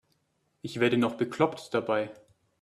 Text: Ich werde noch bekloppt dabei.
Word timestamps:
Ich 0.63 0.79
werde 0.79 0.97
noch 0.97 1.13
bekloppt 1.13 1.75
dabei. 1.75 2.09